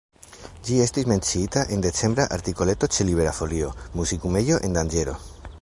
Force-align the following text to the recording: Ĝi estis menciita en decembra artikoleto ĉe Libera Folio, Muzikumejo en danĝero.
Ĝi 0.69 0.79
estis 0.85 1.05
menciita 1.11 1.65
en 1.75 1.83
decembra 1.87 2.27
artikoleto 2.39 2.91
ĉe 2.97 3.09
Libera 3.13 3.37
Folio, 3.43 3.73
Muzikumejo 4.01 4.63
en 4.69 4.81
danĝero. 4.83 5.19